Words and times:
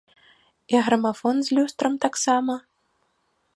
І 0.75 0.81
грамафон 0.87 1.35
з 1.49 1.59
люстрам 1.59 1.93
таксама? 2.05 2.55